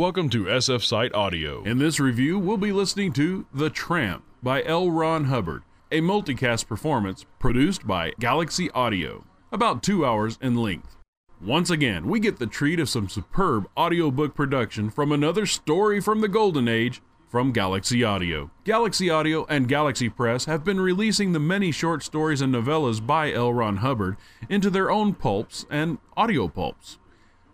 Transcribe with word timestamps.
Welcome 0.00 0.30
to 0.30 0.44
SF 0.44 0.82
Site 0.82 1.12
Audio. 1.12 1.62
In 1.64 1.76
this 1.76 2.00
review, 2.00 2.38
we'll 2.38 2.56
be 2.56 2.72
listening 2.72 3.12
to 3.12 3.44
The 3.52 3.68
Tramp 3.68 4.24
by 4.42 4.62
L. 4.62 4.90
Ron 4.90 5.24
Hubbard, 5.24 5.62
a 5.92 6.00
multicast 6.00 6.66
performance 6.66 7.26
produced 7.38 7.86
by 7.86 8.12
Galaxy 8.18 8.70
Audio, 8.70 9.26
about 9.52 9.82
two 9.82 10.06
hours 10.06 10.38
in 10.40 10.56
length. 10.56 10.96
Once 11.38 11.68
again, 11.68 12.06
we 12.06 12.18
get 12.18 12.38
the 12.38 12.46
treat 12.46 12.80
of 12.80 12.88
some 12.88 13.10
superb 13.10 13.68
audiobook 13.76 14.34
production 14.34 14.88
from 14.88 15.12
another 15.12 15.44
story 15.44 16.00
from 16.00 16.22
the 16.22 16.28
Golden 16.28 16.66
Age 16.66 17.02
from 17.28 17.52
Galaxy 17.52 18.02
Audio. 18.02 18.50
Galaxy 18.64 19.10
Audio 19.10 19.44
and 19.50 19.68
Galaxy 19.68 20.08
Press 20.08 20.46
have 20.46 20.64
been 20.64 20.80
releasing 20.80 21.32
the 21.32 21.38
many 21.38 21.70
short 21.70 22.02
stories 22.02 22.40
and 22.40 22.54
novellas 22.54 23.06
by 23.06 23.30
L. 23.30 23.52
Ron 23.52 23.76
Hubbard 23.76 24.16
into 24.48 24.70
their 24.70 24.90
own 24.90 25.12
pulps 25.12 25.66
and 25.68 25.98
audio 26.16 26.48
pulps. 26.48 26.96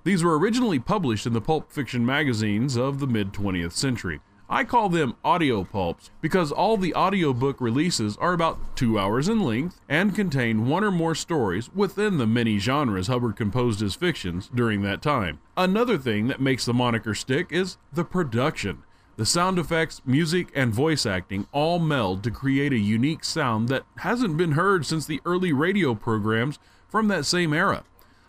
These 0.06 0.22
were 0.22 0.38
originally 0.38 0.78
published 0.78 1.26
in 1.26 1.32
the 1.32 1.40
pulp 1.40 1.72
fiction 1.72 2.06
magazines 2.06 2.76
of 2.76 3.00
the 3.00 3.08
mid 3.08 3.32
20th 3.32 3.72
century. 3.72 4.20
I 4.48 4.62
call 4.62 4.88
them 4.88 5.16
audio 5.24 5.64
pulps 5.64 6.12
because 6.20 6.52
all 6.52 6.76
the 6.76 6.94
audiobook 6.94 7.60
releases 7.60 8.16
are 8.18 8.32
about 8.32 8.76
two 8.76 9.00
hours 9.00 9.28
in 9.28 9.40
length 9.40 9.80
and 9.88 10.14
contain 10.14 10.68
one 10.68 10.84
or 10.84 10.92
more 10.92 11.16
stories 11.16 11.74
within 11.74 12.18
the 12.18 12.26
many 12.28 12.58
genres 12.58 13.08
Hubbard 13.08 13.34
composed 13.34 13.80
his 13.80 13.96
fictions 13.96 14.48
during 14.54 14.82
that 14.82 15.02
time. 15.02 15.40
Another 15.56 15.98
thing 15.98 16.28
that 16.28 16.40
makes 16.40 16.64
the 16.64 16.72
moniker 16.72 17.12
stick 17.12 17.48
is 17.50 17.76
the 17.92 18.04
production. 18.04 18.84
The 19.16 19.26
sound 19.26 19.58
effects, 19.58 20.02
music, 20.06 20.52
and 20.54 20.72
voice 20.72 21.04
acting 21.04 21.48
all 21.50 21.80
meld 21.80 22.22
to 22.22 22.30
create 22.30 22.72
a 22.72 22.78
unique 22.78 23.24
sound 23.24 23.68
that 23.70 23.82
hasn't 23.96 24.36
been 24.36 24.52
heard 24.52 24.86
since 24.86 25.04
the 25.04 25.20
early 25.24 25.52
radio 25.52 25.96
programs 25.96 26.60
from 26.86 27.08
that 27.08 27.26
same 27.26 27.52
era. 27.52 27.82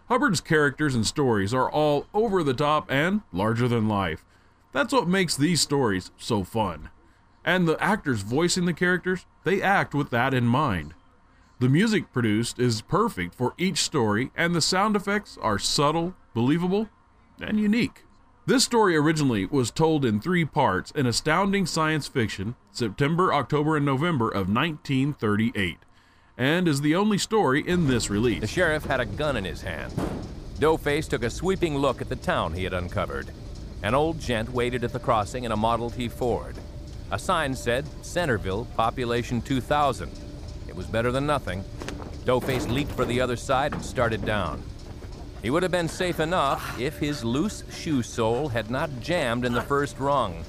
Hubbard's 0.09 0.41
characters 0.41 0.95
and 0.95 1.05
stories 1.05 1.53
are 1.53 1.69
all 1.69 2.07
over 2.13 2.43
the 2.43 2.53
top 2.53 2.89
and 2.89 3.21
larger 3.31 3.67
than 3.67 3.87
life. 3.87 4.23
That's 4.71 4.93
what 4.93 5.07
makes 5.07 5.35
these 5.35 5.61
stories 5.61 6.11
so 6.17 6.43
fun. 6.43 6.89
And 7.43 7.67
the 7.67 7.81
actors 7.81 8.21
voicing 8.21 8.65
the 8.65 8.73
characters, 8.73 9.25
they 9.43 9.61
act 9.61 9.93
with 9.93 10.09
that 10.11 10.33
in 10.33 10.45
mind. 10.45 10.93
The 11.59 11.69
music 11.69 12.13
produced 12.13 12.59
is 12.59 12.81
perfect 12.81 13.33
for 13.33 13.53
each 13.57 13.83
story, 13.83 14.31
and 14.35 14.53
the 14.53 14.61
sound 14.61 14.95
effects 14.95 15.37
are 15.41 15.57
subtle, 15.57 16.13
believable, 16.33 16.89
and 17.41 17.59
unique. 17.59 18.03
This 18.45 18.63
story 18.63 18.95
originally 18.95 19.45
was 19.45 19.71
told 19.71 20.05
in 20.05 20.21
three 20.21 20.45
parts 20.45 20.91
in 20.91 21.05
Astounding 21.05 21.65
Science 21.65 22.07
Fiction, 22.07 22.55
September, 22.71 23.33
October, 23.33 23.75
and 23.75 23.85
November 23.85 24.29
of 24.29 24.47
1938, 24.47 25.79
and 26.37 26.67
is 26.67 26.81
the 26.81 26.95
only 26.95 27.17
story 27.17 27.67
in 27.67 27.87
this 27.87 28.09
release. 28.09 28.41
The 28.41 28.47
sheriff 28.47 28.85
had 28.85 28.99
a 28.99 29.05
gun 29.05 29.35
in 29.35 29.45
his 29.45 29.61
hand. 29.61 29.93
Doughface 30.59 31.07
took 31.07 31.23
a 31.23 31.29
sweeping 31.29 31.77
look 31.77 32.01
at 32.01 32.09
the 32.09 32.15
town 32.15 32.53
he 32.53 32.63
had 32.63 32.73
uncovered. 32.73 33.31
An 33.83 33.95
old 33.95 34.19
gent 34.19 34.51
waited 34.51 34.83
at 34.83 34.93
the 34.93 34.99
crossing 34.99 35.43
in 35.43 35.51
a 35.51 35.57
Model 35.57 35.89
T 35.89 36.07
Ford. 36.07 36.55
A 37.11 37.17
sign 37.17 37.55
said 37.55 37.85
Centerville, 38.03 38.65
population 38.75 39.41
2,000. 39.41 40.11
It 40.67 40.75
was 40.75 40.85
better 40.85 41.11
than 41.11 41.25
nothing. 41.25 41.63
Doughface 42.25 42.69
leaped 42.69 42.91
for 42.91 43.05
the 43.05 43.21
other 43.21 43.35
side 43.35 43.73
and 43.73 43.83
started 43.83 44.25
down. 44.25 44.61
He 45.41 45.49
would 45.49 45.63
have 45.63 45.71
been 45.71 45.87
safe 45.87 46.19
enough 46.19 46.79
if 46.79 46.97
his 46.97 47.23
loose 47.23 47.63
shoe 47.71 48.03
sole 48.03 48.49
had 48.49 48.69
not 48.69 48.99
jammed 48.99 49.45
in 49.45 49.53
the 49.53 49.61
first 49.61 49.99
rung. 49.99 50.43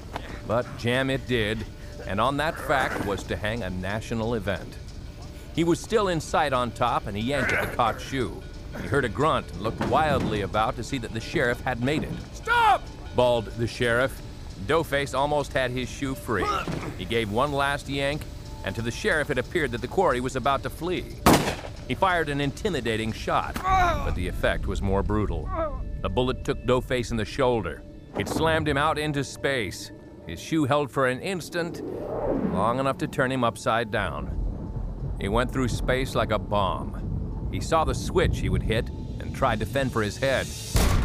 But 0.47 0.65
jam 0.77 1.09
it 1.09 1.27
did, 1.27 1.65
and 2.07 2.19
on 2.19 2.37
that 2.37 2.59
fact 2.59 3.05
was 3.05 3.23
to 3.23 3.37
hang 3.37 3.63
a 3.63 3.69
national 3.69 4.33
event. 4.33 4.75
He 5.59 5.65
was 5.65 5.81
still 5.81 6.07
in 6.07 6.21
sight 6.21 6.53
on 6.53 6.71
top, 6.71 7.05
and 7.05 7.17
he 7.17 7.21
yanked 7.21 7.51
at 7.51 7.69
the 7.69 7.75
caught 7.75 7.99
shoe. 7.99 8.41
He 8.81 8.87
heard 8.87 9.03
a 9.03 9.09
grunt 9.09 9.51
and 9.51 9.59
looked 9.59 9.85
wildly 9.87 10.39
about 10.39 10.77
to 10.77 10.85
see 10.85 10.97
that 10.99 11.11
the 11.11 11.19
sheriff 11.19 11.59
had 11.59 11.83
made 11.83 12.03
it. 12.03 12.13
Stop! 12.31 12.81
bawled 13.13 13.47
the 13.47 13.67
sheriff. 13.67 14.21
Doughface 14.67 15.13
almost 15.13 15.51
had 15.51 15.69
his 15.71 15.89
shoe 15.89 16.15
free. 16.15 16.45
He 16.97 17.03
gave 17.03 17.29
one 17.29 17.51
last 17.51 17.89
yank, 17.89 18.21
and 18.63 18.73
to 18.73 18.81
the 18.81 18.89
sheriff 18.89 19.31
it 19.31 19.37
appeared 19.37 19.71
that 19.71 19.81
the 19.81 19.87
quarry 19.89 20.21
was 20.21 20.37
about 20.37 20.63
to 20.63 20.69
flee. 20.69 21.03
He 21.89 21.93
fired 21.93 22.29
an 22.29 22.39
intimidating 22.39 23.11
shot, 23.11 23.55
but 23.55 24.11
the 24.11 24.29
effect 24.29 24.65
was 24.65 24.81
more 24.81 25.03
brutal. 25.03 25.49
The 26.01 26.09
bullet 26.09 26.45
took 26.45 26.63
Doughface 26.63 27.11
in 27.11 27.17
the 27.17 27.25
shoulder. 27.25 27.81
It 28.17 28.29
slammed 28.29 28.69
him 28.69 28.77
out 28.77 28.97
into 28.97 29.25
space. 29.25 29.91
His 30.25 30.39
shoe 30.39 30.63
held 30.63 30.89
for 30.89 31.07
an 31.07 31.19
instant, 31.19 31.83
long 32.53 32.79
enough 32.79 32.97
to 32.99 33.07
turn 33.07 33.29
him 33.29 33.43
upside 33.43 33.91
down. 33.91 34.48
He 35.19 35.27
went 35.27 35.51
through 35.51 35.67
space 35.67 36.15
like 36.15 36.31
a 36.31 36.39
bomb. 36.39 37.49
He 37.51 37.59
saw 37.59 37.83
the 37.83 37.95
switch 37.95 38.39
he 38.39 38.49
would 38.49 38.63
hit 38.63 38.89
and 38.89 39.35
tried 39.35 39.59
to 39.59 39.65
fend 39.65 39.91
for 39.91 40.01
his 40.01 40.17
head, 40.17 40.47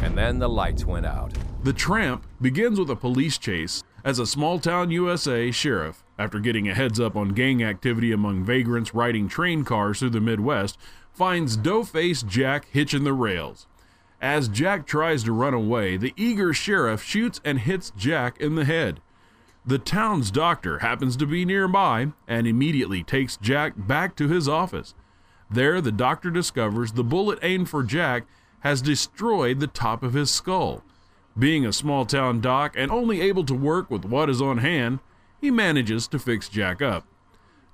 and 0.02 0.16
then 0.16 0.38
the 0.38 0.48
lights 0.48 0.84
went 0.84 1.06
out. 1.06 1.32
The 1.64 1.72
Tramp 1.72 2.26
begins 2.40 2.78
with 2.78 2.90
a 2.90 2.96
police 2.96 3.38
chase 3.38 3.82
as 4.04 4.18
a 4.18 4.26
small 4.26 4.58
town 4.58 4.90
USA 4.90 5.50
sheriff, 5.50 6.04
after 6.18 6.38
getting 6.38 6.68
a 6.68 6.74
heads 6.74 7.00
up 7.00 7.16
on 7.16 7.30
gang 7.30 7.62
activity 7.62 8.12
among 8.12 8.44
vagrants 8.44 8.94
riding 8.94 9.28
train 9.28 9.64
cars 9.64 9.98
through 9.98 10.10
the 10.10 10.20
Midwest, 10.20 10.78
finds 11.12 11.56
Doughface 11.56 12.26
Jack 12.26 12.66
hitching 12.70 13.04
the 13.04 13.14
rails. 13.14 13.66
As 14.20 14.48
Jack 14.48 14.86
tries 14.86 15.24
to 15.24 15.32
run 15.32 15.54
away, 15.54 15.96
the 15.96 16.12
eager 16.16 16.52
sheriff 16.52 17.02
shoots 17.02 17.40
and 17.44 17.60
hits 17.60 17.90
Jack 17.96 18.40
in 18.40 18.54
the 18.54 18.64
head. 18.64 19.00
The 19.66 19.78
town's 19.78 20.30
doctor 20.30 20.80
happens 20.80 21.16
to 21.16 21.26
be 21.26 21.46
nearby 21.46 22.12
and 22.28 22.46
immediately 22.46 23.02
takes 23.02 23.38
Jack 23.38 23.72
back 23.76 24.14
to 24.16 24.28
his 24.28 24.46
office. 24.46 24.94
There, 25.50 25.80
the 25.80 25.92
doctor 25.92 26.30
discovers 26.30 26.92
the 26.92 27.04
bullet 27.04 27.38
aimed 27.40 27.70
for 27.70 27.82
Jack 27.82 28.24
has 28.60 28.82
destroyed 28.82 29.60
the 29.60 29.66
top 29.66 30.02
of 30.02 30.12
his 30.12 30.30
skull. 30.30 30.82
Being 31.38 31.64
a 31.64 31.72
small 31.72 32.04
town 32.04 32.40
doc 32.40 32.74
and 32.76 32.90
only 32.90 33.20
able 33.22 33.44
to 33.44 33.54
work 33.54 33.90
with 33.90 34.04
what 34.04 34.28
is 34.28 34.42
on 34.42 34.58
hand, 34.58 35.00
he 35.40 35.50
manages 35.50 36.06
to 36.08 36.18
fix 36.18 36.48
Jack 36.48 36.82
up. 36.82 37.06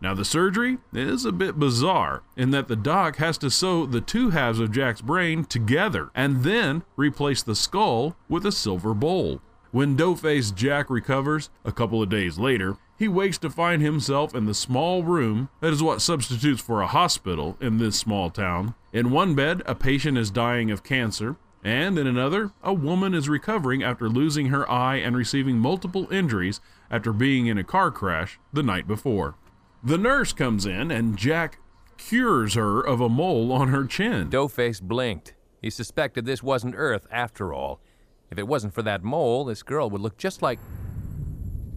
Now, 0.01 0.15
the 0.15 0.25
surgery 0.25 0.79
is 0.93 1.25
a 1.25 1.33
bit 1.33 1.59
bizarre 1.59 2.23
in 2.37 2.53
that 2.53 2.69
the 2.69 2.77
doc 2.77 3.17
has 3.17 3.37
to 3.39 3.51
sew 3.51 3.85
the 3.85 4.01
two 4.01 4.31
halves 4.31 4.59
of 4.59 4.73
Jack's 4.73 5.03
brain 5.03 5.45
together 5.45 6.11
and 6.15 6.43
then 6.43 6.85
replace 6.97 7.43
the 7.43 7.55
skull 7.55 8.17
with 8.29 8.47
a 8.47 8.53
silver 8.53 8.95
bowl. 8.95 9.43
When 9.73 9.97
Doughface 9.97 10.53
Jack 10.53 10.91
recovers, 10.91 11.49
a 11.65 11.71
couple 11.71 12.03
of 12.03 12.09
days 12.09 12.41
later, 12.41 12.77
he 12.99 13.07
wakes 13.07 13.39
to 13.39 13.49
find 13.49 13.81
himself 13.81 14.35
in 14.35 14.47
the 14.47 14.55
small 14.55 15.05
room 15.05 15.49
that 15.61 15.73
is 15.73 15.81
what 15.81 16.03
substitutes 16.03 16.61
for 16.61 16.83
a 16.83 16.89
hospital 16.89 17.57
in 17.61 17.79
this 17.79 17.97
small 17.97 18.31
town. 18.31 18.75
In 18.93 19.13
one 19.13 19.37
bed, 19.37 19.63
a 19.67 19.77
patient 19.77 20.19
is 20.19 20.33
dying 20.33 20.73
of 20.73 20.83
cancer, 20.83 21.37
and 21.63 22.01
in 22.01 22.09
another, 22.09 22.51
a 22.65 22.75
woman 22.75 23.15
is 23.15 23.29
recovering 23.29 23.81
after 23.81 24.09
losing 24.09 24.47
her 24.47 24.69
eye 24.69 24.97
and 24.97 25.17
receiving 25.17 25.59
multiple 25.59 26.13
injuries 26.13 26.61
after 26.91 27.13
being 27.13 27.47
in 27.47 27.57
a 27.57 27.65
car 27.65 27.93
crash 27.93 28.41
the 28.53 28.65
night 28.65 28.89
before. 28.89 29.37
The 29.85 29.99
nurse 29.99 30.33
comes 30.33 30.67
in 30.67 30.91
and 30.91 31.17
Jack 31.17 31.61
cures 31.97 32.55
her 32.55 32.81
of 32.81 33.01
a 33.01 33.09
mole 33.09 33.53
on 33.53 33.69
her 33.69 33.85
chin. 33.85 34.31
Doughface 34.31 34.83
blinked. 34.83 35.35
He 35.63 35.71
suspected 35.71 36.25
this 36.25 36.43
wasn't 36.43 36.75
Earth 36.77 37.07
after 37.11 37.53
all. 37.53 37.81
If 38.31 38.39
it 38.39 38.47
wasn't 38.47 38.75
for 38.75 38.83
that 38.83 39.03
mole, 39.03 39.45
this 39.45 39.63
girl 39.63 39.91
would 39.91 40.01
look 40.01 40.17
just 40.17 40.43
like. 40.43 40.59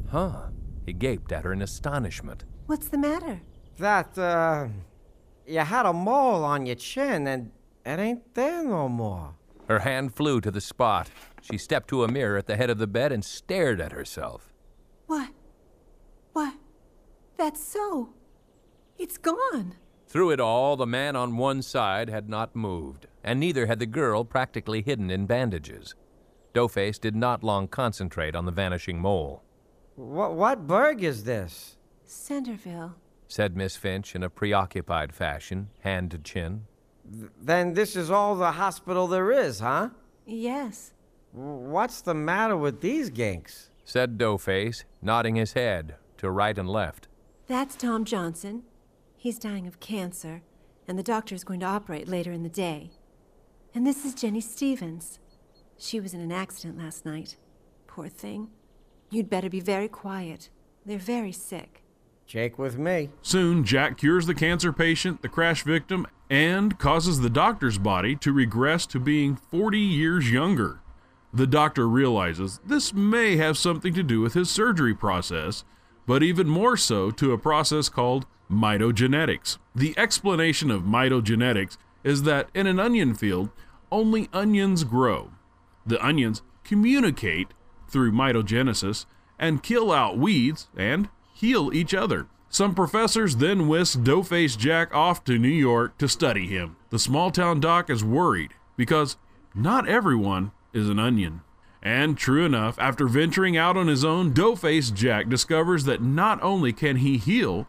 Huh. 0.10 0.50
He 0.86 0.94
gaped 0.94 1.32
at 1.32 1.44
her 1.44 1.54
in 1.54 1.62
astonishment. 1.62 2.46
What's 2.68 2.90
the 2.90 2.98
matter? 2.98 3.42
That, 3.78 4.18
uh. 4.18 4.68
You 5.46 5.60
had 5.60 5.86
a 5.86 5.94
mole 5.94 6.44
on 6.44 6.66
your 6.66 6.76
chin 6.76 7.28
and 7.28 7.52
it 7.86 8.00
ain't 8.00 8.34
there 8.34 8.64
no 8.64 8.88
more. 8.88 9.36
Her 9.68 9.80
hand 9.80 10.16
flew 10.16 10.40
to 10.42 10.52
the 10.52 10.62
spot. 10.62 11.10
She 11.42 11.58
stepped 11.58 11.90
to 11.90 12.04
a 12.04 12.12
mirror 12.12 12.38
at 12.38 12.48
the 12.48 12.56
head 12.56 12.70
of 12.70 12.78
the 12.78 12.88
bed 12.88 13.12
and 13.12 13.26
stared 13.26 13.82
at 13.82 13.92
herself. 13.92 14.54
What? 15.08 15.32
What? 16.32 16.54
That's 17.38 17.62
so. 17.62 18.14
It's 18.98 19.18
gone. 19.18 19.76
Through 20.08 20.32
it 20.32 20.40
all, 20.40 20.78
the 20.78 20.86
man 20.86 21.16
on 21.16 21.38
one 21.38 21.62
side 21.62 22.10
had 22.10 22.30
not 22.30 22.56
moved, 22.56 23.08
and 23.24 23.40
neither 23.40 23.66
had 23.66 23.80
the 23.80 23.86
girl 23.86 24.24
practically 24.24 24.82
hidden 24.82 25.10
in 25.10 25.26
bandages. 25.26 25.96
Doughface 26.54 27.00
did 27.00 27.16
not 27.16 27.44
long 27.44 27.68
concentrate 27.68 28.36
on 28.36 28.46
the 28.46 28.52
vanishing 28.52 29.00
mole. 29.00 29.44
What, 29.96 30.34
what 30.34 30.68
burg 30.68 31.04
is 31.04 31.24
this? 31.24 31.78
Centerville. 32.04 32.96
Said 33.28 33.58
Miss 33.58 33.76
Finch 33.76 34.16
in 34.16 34.24
a 34.24 34.30
preoccupied 34.30 35.14
fashion, 35.14 35.70
hand 35.80 36.12
to 36.12 36.20
chin. 36.20 36.66
Th- 37.12 37.32
then 37.42 37.74
this 37.74 37.96
is 37.96 38.12
all 38.12 38.36
the 38.36 38.52
hospital 38.52 39.08
there 39.08 39.32
is, 39.32 39.60
huh? 39.60 39.90
Yes. 40.26 40.94
What's 41.32 42.02
the 42.02 42.14
matter 42.14 42.56
with 42.56 42.82
these 42.82 43.10
ginks? 43.10 43.70
Said 43.84 44.18
Doughface, 44.18 44.84
nodding 45.02 45.36
his 45.36 45.54
head 45.54 45.96
to 46.18 46.30
right 46.30 46.58
and 46.58 46.70
left. 46.70 47.08
That's 47.48 47.76
Tom 47.76 48.06
Johnson. 48.06 48.64
He's 49.18 49.40
dying 49.40 49.68
of 49.68 49.80
cancer, 49.80 50.44
and 50.88 50.98
the 51.00 51.04
doctor 51.04 51.34
is 51.34 51.44
going 51.44 51.60
to 51.62 51.66
operate 51.66 52.08
later 52.08 52.32
in 52.32 52.44
the 52.44 52.50
day. 52.50 52.92
And 53.74 53.88
this 53.88 54.06
is 54.06 54.14
Jenny 54.14 54.42
Stevens. 54.42 55.20
She 55.78 56.00
was 56.00 56.14
in 56.14 56.22
an 56.22 56.32
accident 56.32 56.78
last 56.78 57.06
night. 57.06 57.38
Poor 57.88 58.08
thing. 58.08 58.50
You'd 59.10 59.30
better 59.30 59.50
be 59.50 59.60
very 59.60 59.88
quiet. 59.88 60.50
They're 60.86 60.98
very 60.98 61.32
sick. 61.32 61.84
Jake 62.26 62.58
with 62.58 62.78
me. 62.78 63.10
Soon, 63.22 63.64
Jack 63.64 63.98
cures 63.98 64.26
the 64.26 64.34
cancer 64.34 64.72
patient, 64.72 65.22
the 65.22 65.30
crash 65.30 65.64
victim, 65.64 66.08
and 66.30 66.80
causes 66.80 67.20
the 67.20 67.30
doctor's 67.30 67.78
body 67.78 68.16
to 68.18 68.32
regress 68.32 68.86
to 68.88 69.00
being 69.00 69.36
40 69.36 69.78
years 69.78 70.32
younger. 70.32 70.80
The 71.34 71.48
doctor 71.48 71.88
realizes 71.88 72.60
this 72.66 72.94
may 72.94 73.38
have 73.38 73.58
something 73.58 73.94
to 73.94 74.04
do 74.04 74.22
with 74.22 74.34
his 74.34 74.50
surgery 74.50 74.96
process, 74.96 75.64
but 76.08 76.24
even 76.24 76.48
more 76.48 76.78
so 76.78 77.12
to 77.12 77.34
a 77.34 77.38
process 77.38 77.90
called 77.90 78.26
mitogenetics. 78.50 79.58
The 79.76 79.94
explanation 79.98 80.72
of 80.72 80.84
mitogenetics 80.84 81.78
is 82.04 82.24
that 82.24 82.50
in 82.54 82.68
an 82.68 82.80
onion 82.80 83.16
field, 83.16 83.50
only 83.92 84.30
onions 84.34 84.84
grow. 84.84 85.32
The 85.86 86.04
onions 86.06 86.42
communicate 86.64 87.50
through 87.88 88.12
mitogenesis 88.12 89.06
and 89.38 89.64
kill 89.64 89.92
out 89.92 90.18
weeds 90.18 90.68
and 90.76 91.10
heal 91.34 91.74
each 91.74 91.94
other. 91.94 92.28
Some 92.50 92.76
professors 92.76 93.38
then 93.38 93.68
whisk 93.68 94.00
Doughface 94.00 94.58
Jack 94.58 94.94
off 94.94 95.24
to 95.24 95.40
New 95.40 95.48
York 95.48 95.98
to 95.98 96.08
study 96.08 96.46
him. 96.48 96.76
The 96.92 97.00
small 97.00 97.32
town 97.32 97.60
doc 97.60 97.90
is 97.90 98.04
worried 98.04 98.52
because 98.78 99.18
not 99.56 99.88
everyone 99.88 100.52
is 100.72 100.88
an 100.88 101.00
onion. 101.00 101.42
And 101.82 102.18
true 102.18 102.46
enough, 102.46 102.80
after 102.80 103.08
venturing 103.08 103.58
out 103.58 103.76
on 103.76 103.88
his 103.88 104.06
own, 104.06 104.34
Doughface 104.34 104.94
Jack 104.94 105.28
discovers 105.28 105.84
that 105.86 106.02
not 106.02 106.42
only 106.42 106.72
can 106.72 106.98
he 106.98 107.18
heal, 107.18 107.68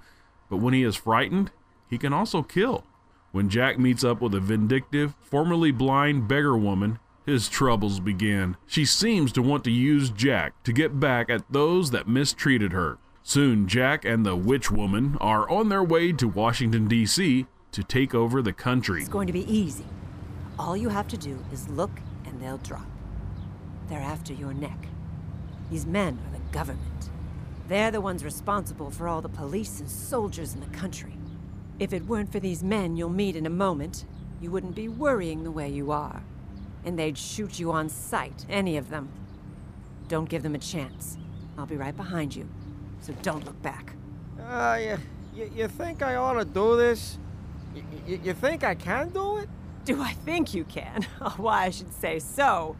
but 0.48 0.58
when 0.58 0.72
he 0.72 0.84
is 0.84 0.94
frightened, 0.94 1.50
he 1.90 1.98
can 1.98 2.12
also 2.12 2.42
kill. 2.42 2.84
When 3.32 3.48
Jack 3.48 3.78
meets 3.78 4.04
up 4.04 4.20
with 4.20 4.34
a 4.34 4.40
vindictive, 4.40 5.14
formerly 5.20 5.72
blind 5.72 6.28
beggar 6.28 6.56
woman, 6.56 7.00
his 7.26 7.48
troubles 7.48 8.00
begin. 8.00 8.56
She 8.66 8.84
seems 8.84 9.32
to 9.32 9.42
want 9.42 9.64
to 9.64 9.70
use 9.70 10.10
Jack 10.10 10.62
to 10.64 10.72
get 10.72 11.00
back 11.00 11.30
at 11.30 11.50
those 11.50 11.90
that 11.90 12.08
mistreated 12.08 12.72
her. 12.72 12.98
Soon, 13.22 13.66
Jack 13.66 14.04
and 14.04 14.26
the 14.26 14.36
witch 14.36 14.70
woman 14.70 15.16
are 15.20 15.48
on 15.48 15.70
their 15.70 15.82
way 15.82 16.12
to 16.12 16.28
Washington, 16.28 16.86
D.C. 16.86 17.46
to 17.72 17.82
take 17.82 18.14
over 18.14 18.42
the 18.42 18.52
country. 18.52 19.00
It's 19.00 19.08
going 19.08 19.26
to 19.26 19.32
be 19.32 19.50
easy. 19.50 19.86
All 20.58 20.76
you 20.76 20.90
have 20.90 21.08
to 21.08 21.16
do 21.16 21.42
is 21.50 21.68
look 21.68 21.90
and 22.26 22.40
they'll 22.40 22.58
drop. 22.58 22.86
They're 23.88 24.00
after 24.00 24.32
your 24.32 24.52
neck. 24.52 24.88
These 25.70 25.86
men 25.86 26.18
are 26.26 26.32
the 26.32 26.52
government. 26.52 27.10
They're 27.66 27.90
the 27.90 28.00
ones 28.00 28.22
responsible 28.24 28.90
for 28.90 29.08
all 29.08 29.22
the 29.22 29.28
police 29.30 29.80
and 29.80 29.90
soldiers 29.90 30.54
in 30.54 30.60
the 30.60 30.66
country. 30.76 31.14
If 31.78 31.92
it 31.94 32.06
weren't 32.06 32.30
for 32.30 32.40
these 32.40 32.62
men 32.62 32.96
you'll 32.96 33.08
meet 33.08 33.36
in 33.36 33.46
a 33.46 33.50
moment, 33.50 34.04
you 34.40 34.50
wouldn't 34.50 34.74
be 34.74 34.88
worrying 34.88 35.42
the 35.42 35.50
way 35.50 35.70
you 35.70 35.90
are. 35.90 36.22
And 36.84 36.98
they'd 36.98 37.16
shoot 37.16 37.58
you 37.58 37.72
on 37.72 37.88
sight, 37.88 38.44
any 38.48 38.76
of 38.76 38.90
them. 38.90 39.08
Don't 40.08 40.28
give 40.28 40.42
them 40.42 40.54
a 40.54 40.58
chance. 40.58 41.16
I'll 41.56 41.66
be 41.66 41.76
right 41.76 41.96
behind 41.96 42.34
you, 42.34 42.48
so 43.00 43.14
don't 43.22 43.44
look 43.44 43.60
back. 43.62 43.94
Uh, 44.40 44.78
you, 44.80 44.98
you, 45.34 45.50
you 45.54 45.68
think 45.68 46.02
I 46.02 46.16
ought 46.16 46.34
to 46.34 46.44
do 46.44 46.76
this? 46.76 47.18
You, 48.06 48.20
you 48.22 48.34
think 48.34 48.64
I 48.64 48.74
can 48.74 49.08
do 49.10 49.38
it? 49.38 49.48
Do 49.84 50.02
I 50.02 50.12
think 50.12 50.54
you 50.54 50.64
can? 50.64 51.02
Why, 51.36 51.64
I 51.64 51.70
should 51.70 51.92
say 51.92 52.18
so. 52.18 52.76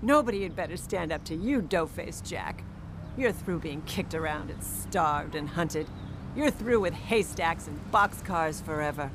Nobody 0.00 0.42
had 0.42 0.56
better 0.56 0.76
stand 0.76 1.12
up 1.12 1.24
to 1.24 1.34
you, 1.34 1.62
Doughface 1.62 2.22
Jack. 2.28 2.64
You're 3.16 3.32
through 3.32 3.60
being 3.60 3.82
kicked 3.82 4.14
around 4.14 4.50
and 4.50 4.62
starved 4.62 5.34
and 5.34 5.48
hunted. 5.48 5.86
You're 6.34 6.50
through 6.50 6.80
with 6.80 6.94
haystacks 6.94 7.68
and 7.68 7.78
boxcars 7.92 8.62
forever. 8.62 9.10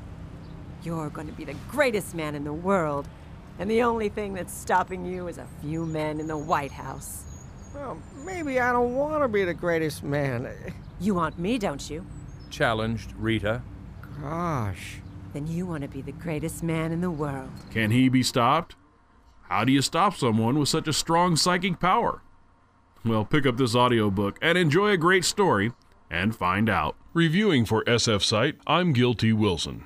You're 0.82 1.10
going 1.10 1.26
to 1.26 1.32
be 1.32 1.44
the 1.44 1.56
greatest 1.68 2.14
man 2.14 2.34
in 2.34 2.44
the 2.44 2.52
world, 2.52 3.08
and 3.58 3.70
the 3.70 3.82
only 3.82 4.08
thing 4.08 4.34
that's 4.34 4.52
stopping 4.52 5.04
you 5.04 5.28
is 5.28 5.38
a 5.38 5.46
few 5.62 5.84
men 5.86 6.20
in 6.20 6.26
the 6.26 6.36
White 6.36 6.72
House. 6.72 7.24
Well, 7.74 7.98
maybe 8.24 8.60
I 8.60 8.72
don't 8.72 8.94
want 8.94 9.22
to 9.22 9.28
be 9.28 9.44
the 9.44 9.54
greatest 9.54 10.02
man. 10.02 10.48
You 11.00 11.14
want 11.14 11.38
me, 11.38 11.58
don't 11.58 11.88
you? 11.88 12.04
Challenged 12.50 13.12
Rita. 13.16 13.62
Gosh. 14.20 15.00
Then 15.32 15.46
you 15.46 15.66
want 15.66 15.82
to 15.82 15.88
be 15.88 16.02
the 16.02 16.12
greatest 16.12 16.62
man 16.62 16.92
in 16.92 17.00
the 17.00 17.10
world. 17.10 17.50
Can 17.70 17.90
he 17.90 18.08
be 18.08 18.22
stopped? 18.22 18.74
How 19.42 19.64
do 19.64 19.72
you 19.72 19.82
stop 19.82 20.14
someone 20.14 20.58
with 20.58 20.68
such 20.68 20.88
a 20.88 20.92
strong 20.92 21.36
psychic 21.36 21.78
power? 21.78 22.22
Well, 23.04 23.24
pick 23.24 23.46
up 23.46 23.56
this 23.56 23.74
audiobook 23.74 24.38
and 24.42 24.58
enjoy 24.58 24.90
a 24.90 24.96
great 24.96 25.24
story 25.24 25.72
and 26.10 26.34
find 26.34 26.68
out. 26.68 26.96
Reviewing 27.14 27.64
for 27.64 27.84
SF 27.84 28.22
Site, 28.22 28.56
I'm 28.66 28.92
Guilty 28.92 29.32
Wilson. 29.32 29.84